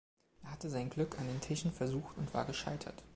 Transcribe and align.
Er 0.41 0.53
hatte 0.53 0.71
sein 0.71 0.89
Glück 0.89 1.19
an 1.19 1.27
den 1.27 1.41
Tischen 1.41 1.71
versucht 1.71 2.17
und 2.17 2.33
war 2.33 2.45
gescheitert. 2.45 3.03